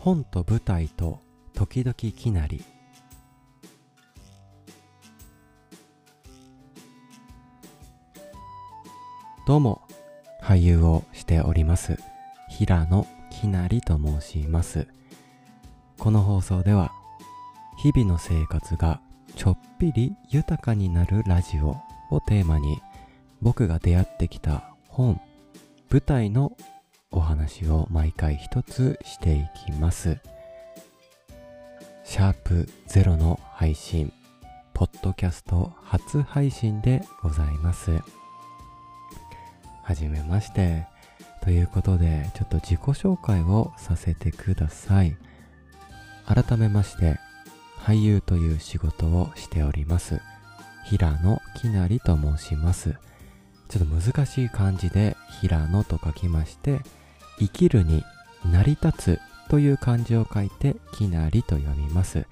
[0.00, 1.18] 本と舞台と
[1.54, 2.62] 時々きなり。
[9.44, 9.82] どうも
[10.40, 11.98] 俳優をしております。
[12.48, 14.86] 平野きなりと申します。
[15.98, 16.92] この放送では
[17.82, 19.00] 日々の生活が
[19.34, 21.76] ちょっぴり豊かになるラジオ
[22.14, 22.80] をテーマに
[23.42, 25.20] 僕が出会ってきた本
[25.90, 26.52] 舞台の
[27.10, 30.18] お話を毎回一つしていきます。
[32.04, 34.12] シャープゼロの配信
[34.74, 37.98] ポッドキャスト初配信でございます。
[39.82, 40.86] はじめまして。
[41.42, 45.16] ということでちょっと自己紹介をさせてください。
[46.26, 47.18] 改めまして
[47.78, 50.20] 俳優という仕事をしております。
[50.84, 52.96] 平野きなりと申します。
[53.68, 56.80] ちょっと難しい漢字で平野と書きまして
[57.38, 58.02] 生きるに
[58.50, 59.20] 成り立つ
[59.50, 62.26] という漢字を書いてきなりと読みます。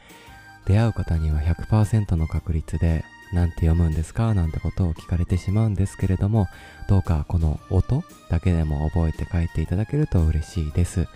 [0.66, 4.34] 出会う方には100%の確率でなんて読むんですか？
[4.34, 6.48] なんてことを聞かれてしまうんですけれども
[6.88, 11.06] どうかこの音だけでも覚えて書いていただけると嬉しいです。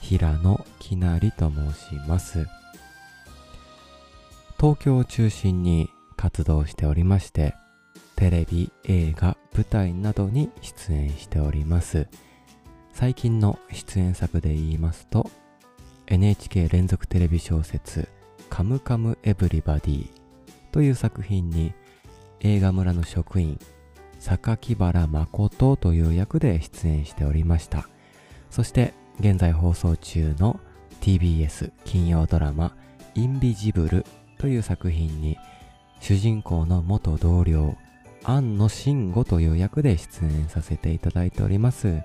[0.00, 2.46] 平野きなりと申します。
[4.58, 7.54] 東京を中心に活動しておりまして
[8.16, 12.08] テレビ、映画、舞台などに出演しております。
[12.92, 15.28] 最近の出演作で言いますと
[16.06, 18.08] NHK 連続テレビ小説
[18.50, 20.08] 「カムカムエヴリバディ」
[20.70, 21.74] という作品に
[22.40, 23.58] 映画村の職員
[24.20, 27.88] 榊原誠という役で出演しておりました。
[28.50, 30.60] そして現在放送中の
[31.00, 32.76] TBS 金曜ドラマ
[33.14, 34.06] 「インビジブル」
[34.38, 35.36] という作品に
[36.00, 37.76] 主人公の元同僚
[38.26, 42.00] 庵野慎吾という役で出演させていただいております。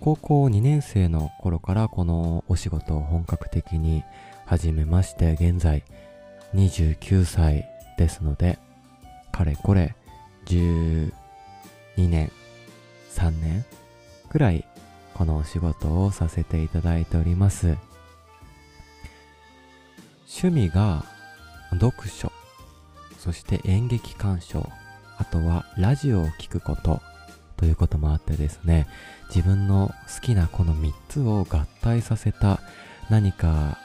[0.00, 4.04] 高校2年生の頃からこのお仕事を本格的に
[4.46, 5.84] 始めまして現在
[6.54, 7.66] 29歳
[7.98, 8.58] ですので
[9.32, 9.96] かれこれ
[10.46, 11.10] 12
[11.96, 12.30] 年
[13.14, 13.64] 3年
[14.28, 14.66] くらい
[15.14, 17.76] このお仕事をさせていただいております。
[20.42, 21.04] 趣味が
[21.72, 22.30] 読書
[23.18, 24.68] そして演劇鑑賞。
[25.18, 27.00] あとはラジオを聴くこと
[27.56, 28.86] ということもあってですね
[29.34, 32.60] 自分の好きなこの3つを合体させた
[33.10, 33.78] 何か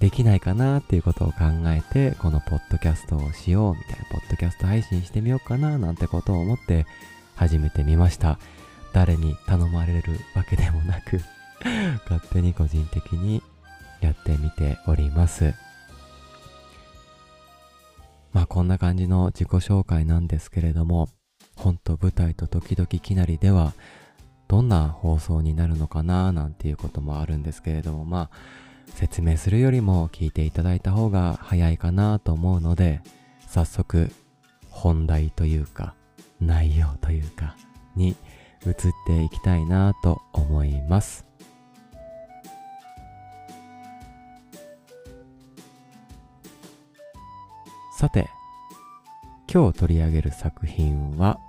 [0.00, 1.36] できないかなっていうことを考
[1.66, 6.86] えてこのポッドキャストをしようみたいなポッドキャスト配信してみようかななんてことを思って
[7.36, 8.38] 始めてみました。
[8.94, 11.20] 誰に頼まれるわけでもなく
[12.08, 13.42] 勝手に個人的に
[14.00, 15.52] やってみております。
[18.34, 21.08] まあこんな感じの自己紹介なんですけれども
[21.56, 23.72] 本と舞台と時々きなりでは
[24.48, 28.30] どんな放送になるのかななんていうこともあるんですけれどもまあ
[28.94, 33.00] 説明するよりも聞いていただいた方が早いかなと思うので
[33.48, 34.10] 早速
[34.68, 35.94] 本題というか
[36.40, 37.56] 内容というか
[37.94, 38.16] に
[38.66, 38.74] 移っ
[39.06, 41.33] ていきたいなと思います。
[48.04, 48.28] さて
[49.50, 51.40] 今日取り上げる作品は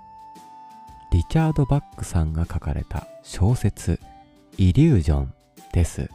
[1.12, 4.00] リチャード・バックさんが書かれた小説
[4.56, 5.34] イリュージョン
[5.74, 6.08] です。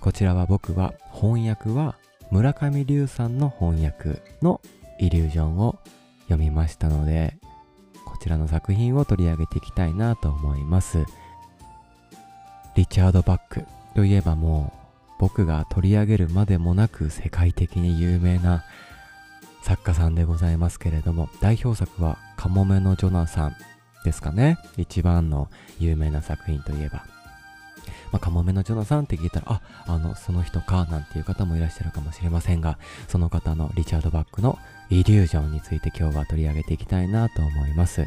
[0.00, 1.94] こちらは僕は翻訳は
[2.32, 4.60] 村上龍さんの翻訳の
[4.98, 5.78] イリュージョンを
[6.22, 7.36] 読みましたので
[8.04, 11.04] こちらの作品を取り上げていきたいなと思います。
[12.74, 13.64] リチャード・バック
[13.94, 18.64] といえばもう僕が取り上げるまでもなく世界的に有名な
[19.64, 23.56] 作家さんでございますけれども代表作はカモメのジョナサン
[24.04, 25.48] ですかね一番の
[25.80, 27.06] 有名な作品といえば
[28.12, 34.56] まあ、カモメのジョナサンって聞いたら、あ、あの、その人か、なんていう方もいらっしゃるかもしれませんが、その方のリチャード・バックの
[34.88, 38.06] イリュージョンについて今日は取り上げていきたいなと思います。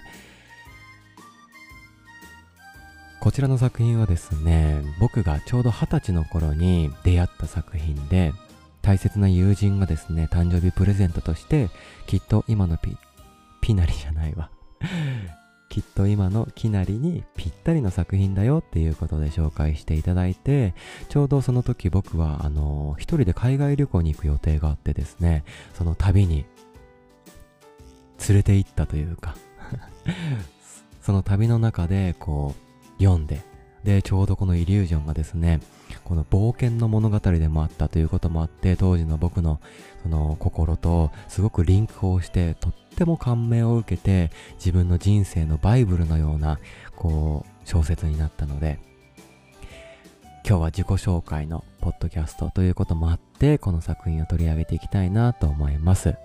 [3.19, 8.31] こちらの作品はですね、僕がちょうど二十歳の頃に出会った作品で、
[8.87, 11.69] 大切な友人がですね、誕生日プレゼントとして、
[12.05, 12.95] きっと今のピ、
[13.59, 14.49] ピナリじゃないわ。
[15.67, 20.73] きっと今のきなりにぴったりの作品だよっていうことで紹介していただいて、
[21.09, 25.43] ちょうどその時僕はあの、一人で海外旅行に行く予定があってですね、
[25.73, 26.45] その旅に
[28.25, 29.35] 連れて行ったというか
[31.03, 32.55] その旅の中でこ
[32.97, 33.41] う読んで、
[33.87, 35.61] で、ちょうどこのイリュージョンがですね、
[36.03, 39.61] この冒険の物語でもあったということもあって、当時の僕の
[40.03, 46.59] その心とすごくリンクをして、とっても感銘を受けて、自分の人生のバイブルのような、
[46.97, 48.77] こう、小説になったので、
[50.45, 56.15] 今日は自己紹介のポッドキャストということもあってこの作品を取り上げていきたいなと思います。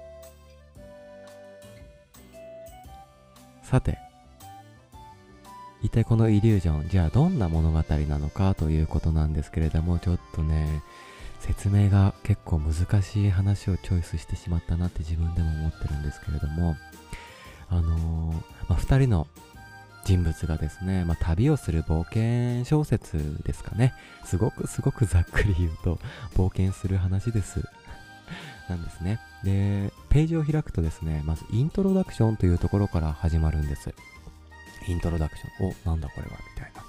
[3.65, 3.99] さて
[5.83, 10.83] 一体このイリュージョンじゃあどんな物語なのかということなんですけれどもちょっとね
[11.41, 16.77] 説明が結構難しい話をチョイスしてしまったなって自分でも思ってるんですけれども
[17.69, 18.35] あのー、
[18.69, 19.27] まあ、2人の
[20.05, 23.95] 人物がですね、まあ、旅をする冒険小説ですかね。
[24.25, 25.99] すごくすごくざっくり言うと、
[26.35, 27.63] 冒険する話です。
[28.69, 29.21] なんですね。
[29.45, 33.95] で、ページを開くとですね、まずイントロダクションというところから始まるんです。
[34.89, 35.69] イントロダクション。
[35.69, 36.83] お、なんだこれはみたいな。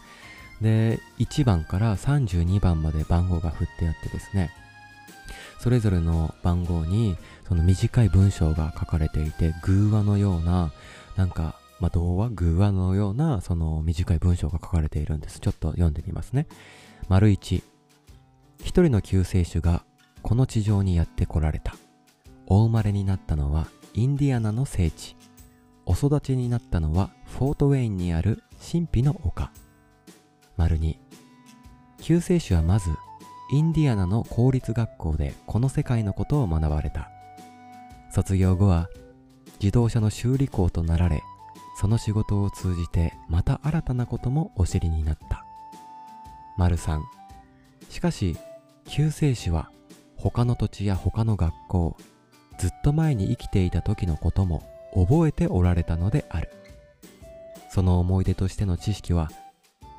[0.61, 4.51] で、1番から32番まで番号が振ってあってですね、
[5.59, 7.17] それぞれの番号に
[7.47, 10.71] その短い文章が書かれていて、偶話のような、
[11.15, 15.41] なんかまあ、童話、偶話のような、その短い文章が書かれているんです。
[15.41, 16.47] ちょっと読んでみますね。
[17.09, 17.61] 丸一。
[18.63, 19.83] 一人の救世主が
[20.21, 21.75] この地上にやって来られた。
[22.47, 25.17] お生まれになったのはインディアナの聖地。
[25.85, 29.51] お育ちになったのはフォートウェインにある神秘の丘。
[30.57, 30.99] 丸二。
[31.99, 32.89] 救世主はまず
[33.51, 37.09] インディアナの公立学校でこの世界のことを学ばれた。
[38.11, 38.89] 卒業後は
[39.59, 41.23] 自動車の修理工となられ
[41.75, 45.45] その仕事を通じてまた新たなこともお知りになった。
[46.57, 47.01] 丸3
[47.89, 48.37] しかし
[48.85, 49.69] 救世主は
[50.15, 51.97] 他の土地や他の学校
[52.59, 56.49] ずっと前に生きていた時のことも覚えておられたのである。
[57.69, 59.31] その思い出としての知識は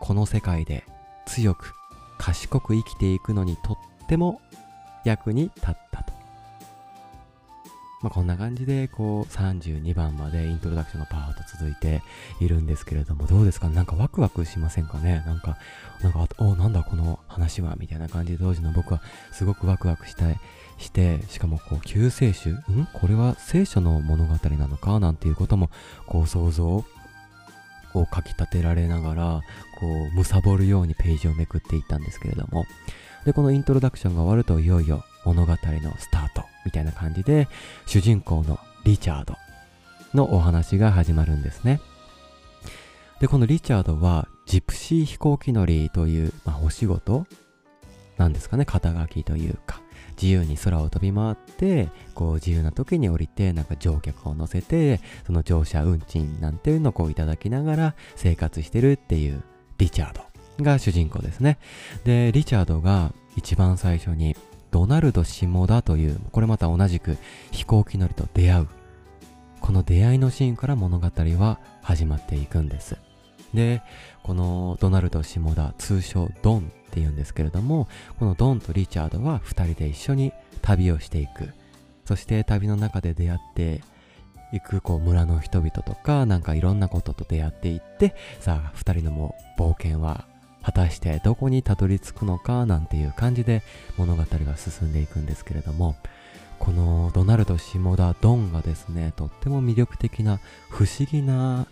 [0.00, 0.84] この世界で
[1.26, 1.72] 強く
[2.18, 3.76] 賢く生きていくのにとっ
[4.08, 4.40] ても
[5.04, 6.13] 役に立ったと。
[8.04, 12.02] まあ、こんな感じで、こう、32番までイントロダクションがパーッと続いて
[12.38, 13.70] いるんですけれども、どうですか？
[13.70, 15.22] なんかワクワクしませんかね？
[15.24, 15.56] なんか、
[16.02, 19.00] なんか、おなんだこの話はみたいな感じで当時の僕は
[19.32, 20.38] すごくワクワクしたい、
[20.76, 22.50] して、しかもこう、救世主？
[22.50, 22.86] ん？
[22.92, 25.00] これは聖書の物語なのか？
[25.00, 25.70] なんていうことも、
[26.06, 26.84] こう、想像
[27.94, 29.40] をかき立てられながら、
[29.80, 32.66] こう、貪るようにページをめくっていったんですけれども、
[33.24, 35.56] で、このイントロダクションが終わるといよいよ物語の
[35.98, 36.44] スタート。
[36.64, 37.48] みたいな感じで、
[37.86, 39.36] 主人公のリチャード
[40.14, 41.80] のお話が始まるんですね。
[43.20, 47.26] で、このリチャードは、ジプシー飛行機乗りという、まあ、お仕事
[48.18, 49.80] なんですかね、肩書きというか、
[50.20, 59.42] 自由に空を飛び回って、こう自由な時に降りて、なんか乗客を乗せて、その乗車運賃なんていうのをこういただきながら生活してるっていう
[59.78, 60.14] リチャー
[60.58, 61.58] ドが主人公ですね。
[62.04, 64.36] で、リチャードが一番最初に
[64.74, 67.16] ドナルド下田という、これまた同じく
[67.52, 68.68] 飛行機乗りと出会う。
[69.60, 72.96] この出会いのシーンから物語は始まっていくんです。
[73.54, 73.82] で、
[74.24, 77.86] このドナルド下田、通称ドンって言うんですけれども、
[78.18, 81.52] このドンとリチャードは二人で一緒に旅をしていく。
[82.04, 83.80] そして旅の中で出会って
[84.52, 90.26] いくこう村の人々とか、なんかいろんなことと出会っていって、さあ二人のも冒険は
[90.64, 93.62] 果たしてどこにたどり着くのかなんていう感じで
[93.98, 95.96] 物語が進んでいくんですけれども
[96.58, 100.40] このドナルド下田ドンがですねとっても魅力的な
[100.70, 101.66] 不思議な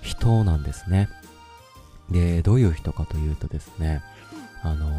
[0.00, 1.08] 人なんですね。
[2.10, 4.02] でどういう人かというとですね
[4.62, 4.92] あの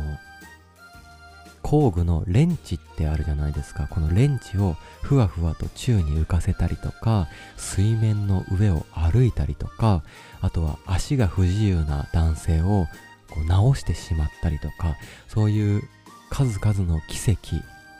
[1.61, 3.87] 工具のレンチってあるじゃないですか。
[3.89, 10.03] このレンチをふわふわと宙に浮かせたりとか水面の上を歩いたりとか
[10.41, 12.87] あとは足が不自由な男性を
[13.33, 14.95] こう直してしまったりとか、
[15.27, 15.81] そういう
[16.29, 17.55] 数々の奇跡、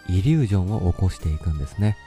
[0.08, 1.98] イリュージョンを起こしていくんですね。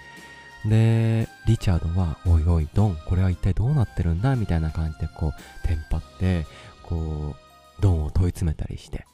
[0.64, 6.46] で、リチャードは、おいおい、ドン、これは一体どうなってるんだみたいな感じで、こう、テンパって、
[6.84, 9.06] こう、ドンを問い詰めたりして、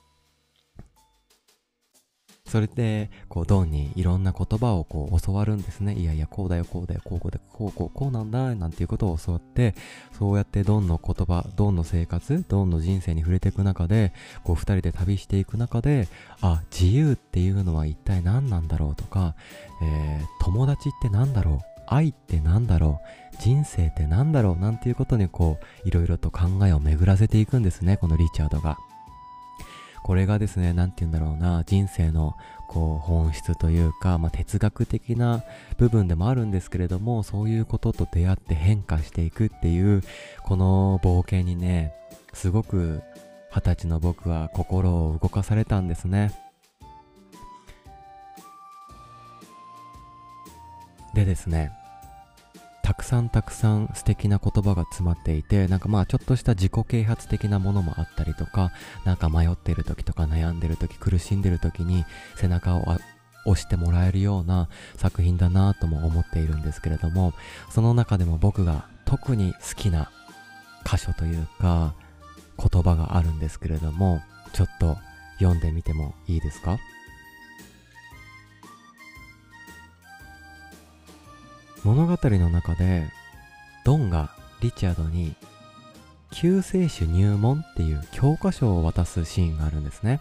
[2.53, 5.95] それで、こう、ドンにいろんな言葉をこう教わるんですね。
[5.95, 9.75] いやいや、こうだよ、こうだよ、こうこうだよ、こうこう、こうなんだ、なんていうことを教わって、
[10.19, 14.13] そうやってドンの言葉、ドンの生活、ドンの人生に触れていく中で、
[14.45, 16.09] こう、二人で旅していく中で、
[16.43, 19.35] あ、自由っていうのは一体何なんだろうとか、
[19.83, 23.01] えー、友達って何だろう愛って何だろ
[23.33, 28.77] う人生って何だろうなんていうことにこう、いろいろと考えを巡らせていくんですね、このリチャードが。
[30.03, 32.35] これがですね、なんて言うんだろうな、人生の
[32.69, 35.45] こう本質というか、まあ、哲学的な
[35.77, 40.03] 部分でもあるんですけれども、そういうことと出会って変化していくっていう、
[40.43, 41.95] この冒険にね、
[42.33, 43.03] すごく
[43.55, 46.33] 二十歳の僕は心を動かされたんですね。
[51.15, 51.82] 旅
[52.93, 58.71] たくさんたくさん素敵な言葉が詰まっていてなんかまあちょっとした自己啓発的なものもあったりとか
[59.07, 62.05] なんか迷ってる時とか悩んでる時苦しんでる時に
[62.37, 62.83] 背中を
[63.47, 67.33] 押してもらえるような作品だなとも思っているんですけれども
[67.71, 70.11] その中でも僕が特に好きな
[70.85, 71.95] 箇所というか
[72.59, 74.21] 言葉があるんですけれども
[74.53, 74.99] ちょっと
[75.39, 76.77] 読んでみてもいいですか？
[81.85, 83.11] 物語の中で
[83.85, 85.35] ドンがリチャードに
[86.31, 90.21] 救世主入門っていう教科書を渡すシーンがあるんですね。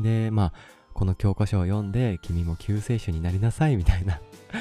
[0.00, 0.52] で、まあ、
[0.92, 4.20] この教科書を読んで君も救世主になりなさいみたいな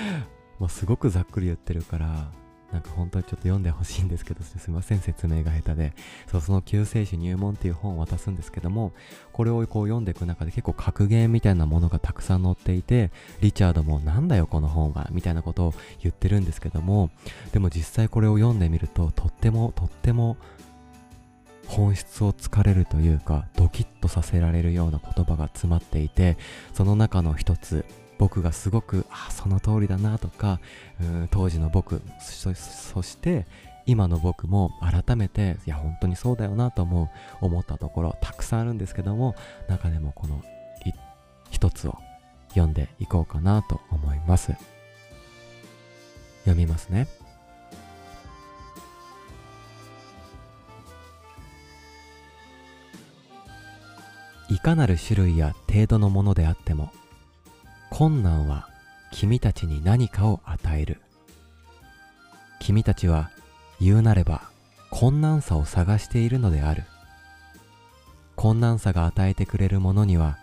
[0.59, 2.31] もうすごくざっくり言ってるから
[2.71, 5.93] なんか本当にちょっと読んでほしいんですけど、 すいません、説明が下手で。
[6.27, 8.93] そう、その救世主入門っていう本を渡すんですけども、
[9.33, 13.11] これをこう読んでいく中で結構格言みたいなものがたくさん載っていて、
[13.41, 17.09] リチャードもなんだよこの本は、みたいなことを言ってるんですけども、
[17.51, 20.37] でも実際これを読んでみると、とってもとっても
[21.67, 26.37] 本質をつかれるというか、ドキッとさせられるような言葉が詰まっていて、
[26.73, 27.85] その中の一つ、
[28.21, 30.59] 僕がすごくあその通りだなとか
[31.01, 32.53] うん当時の僕そ
[33.01, 33.47] して
[33.87, 37.09] 今の僕も改めていや本当にそうだよなと思う
[37.43, 39.33] 思ったところたくさんあるんですけども
[39.67, 40.43] 中でもこの
[41.49, 41.97] 一つを
[42.49, 44.53] 読んでいこうかなと思います。
[46.43, 47.07] 読みますね。
[54.49, 56.91] いかなる種類や程度のものであっても
[58.01, 58.67] 困難は
[59.11, 60.99] 君たちに何かを与える。
[62.59, 63.29] 君たちは
[63.79, 64.41] 言うなれば
[64.89, 66.83] 困難さを探しているのである。
[68.35, 70.39] 困難さが与えてくれるものには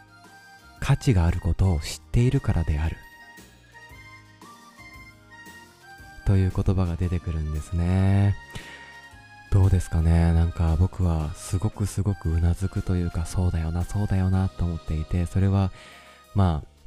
[0.78, 2.96] 価値があることを知っているからである。
[6.26, 8.36] という言葉が出てくるんですね。
[9.50, 10.32] どうですかね？
[10.32, 15.72] なんか僕はすごくすごくうなずくというかそうだよなそうだよなと思っていてそれは
[16.36, 16.77] まあ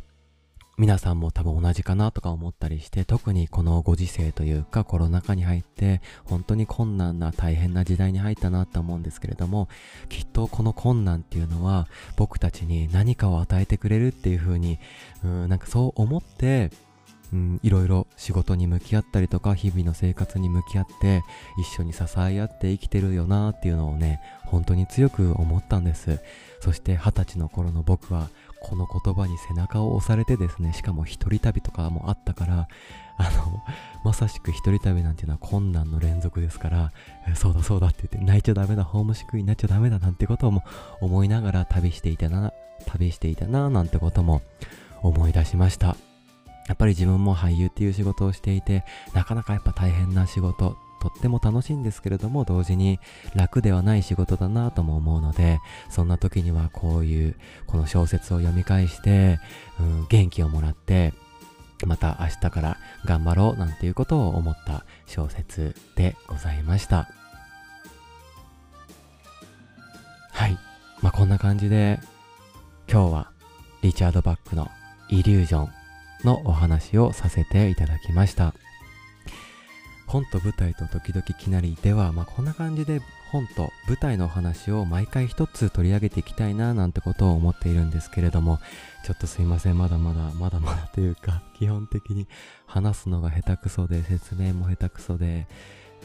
[0.78, 9.68] 皆さんも多分同じかなとか思ったりして、特にこのご時世というかコロナ禍に入って、本当に困難な大変な時代に入ったなと思うんですけれども、
[10.10, 14.80] きっとこの困難っていうのは僕たちに何かを与えてくれるっていう風に、
[15.24, 16.72] うん、なんかそう思って、
[17.34, 21.24] うん、いろいろ仕事に向き合ったりとか、日々の生活に向き合って、
[21.60, 26.20] 一緒に支え合って生きてるよなっていうのをね、本当に強く思ったんです。
[26.62, 28.30] そして二十歳の頃の僕は、
[28.62, 32.68] この言葉に背中を押されてですね、しかも一人旅とかもあったから、
[33.18, 33.63] あの、
[34.06, 36.91] まさしく一人旅なんていうのは困難の連続ですから、
[37.36, 40.63] そうだそうだって言って泣いちゃダメだ、ホームシックになっちゃダメだなんてことも
[41.01, 42.53] 思いながら旅していたな、
[42.86, 44.44] 旅していたな、なんてことも
[45.01, 45.96] 思い出しました。
[46.68, 53.00] やっぱり自分も俳優っていう仕事をしていて、なかなかやっぱ大変な仕事とっても楽しいんですけれども同時に
[53.36, 59.39] 楽ではない仕事だなとも思うのでそんな時にはこういうこの小説を読み返して、
[59.79, 61.13] うん、元気をもらって
[61.88, 67.10] また明日から頑張ろうなんていうことを思った小説でございました
[70.31, 70.58] はい
[71.01, 72.00] まあこんな感じで
[72.88, 73.31] 今日は
[73.81, 74.70] リチャード・バックの
[75.10, 75.70] イリュージョン
[76.24, 78.53] のお話をさせていただきました。
[80.12, 83.01] 本と舞台と時々きなりでは、まあ、こんな感じで
[83.32, 88.60] 本と舞台のお話を毎回一つ取り上げていきたいななんてことを思っているんですけれども、
[89.06, 92.27] ちょっとすいません、まだまだ、まだまだというか、基本的に
[92.65, 95.48] 話すのが下手くそで、説明も下手くそで、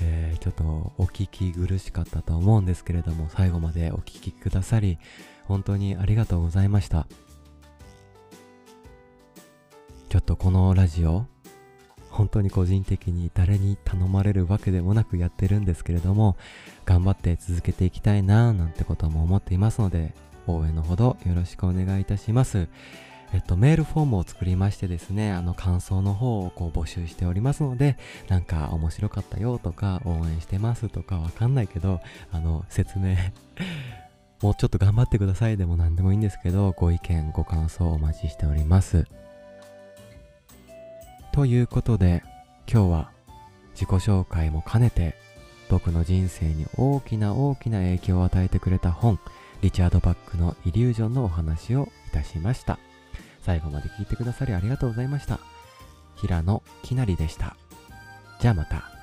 [0.00, 0.62] えー、ちょっと
[0.98, 4.98] お聞き苦しかったと思うんですけれども、最後までお聞きくださり、
[5.46, 7.08] 本当にありがとうございました。
[10.10, 11.26] ちょっとこのラジオ、
[12.16, 16.36] 本当に個人的に誰に頼まれるわけでもなくやってるんですけれども、
[16.86, 20.14] 頑張って続けていきたいななんてことも思っていますので、
[20.46, 22.68] 応援のほどよろしくお願いいたします。
[23.34, 32.00] えっと、メールフォームを作りましてですね、あの、感想の方をこう募集しておりますので、なんか面白かったよとか、応援してますとかわかんないけど、
[32.32, 33.16] あの、説明
[34.40, 39.06] もうちょっと頑張ってくださいでも何でもいいんですけど、ご意見、ご感想お待ちしております。
[41.36, 42.22] ということで
[42.66, 43.10] 今日は
[43.74, 45.14] 自己紹介も兼ねて
[45.68, 49.20] 僕の人生に大きな大きな影響を与えてくれた本
[49.60, 52.78] リチャード・バックのイリュージョンのお話をいたしました。
[53.42, 55.38] 最後まで聞いてくださりありがとうございました。
[56.16, 57.54] 平野きなりでした。
[58.40, 58.95] じゃあまた。